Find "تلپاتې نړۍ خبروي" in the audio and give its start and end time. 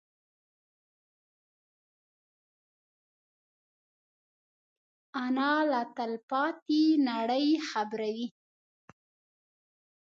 5.97-8.27